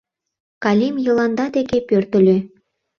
[0.63, 2.37] Калим Йыланда деке пӧртыльӧ.